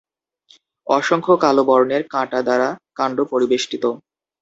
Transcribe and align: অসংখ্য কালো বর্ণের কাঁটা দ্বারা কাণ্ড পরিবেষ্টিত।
অসংখ্য 0.87 1.33
কালো 1.43 1.63
বর্ণের 1.69 2.03
কাঁটা 2.13 2.39
দ্বারা 2.47 2.67
কাণ্ড 2.97 3.17
পরিবেষ্টিত। 3.31 3.83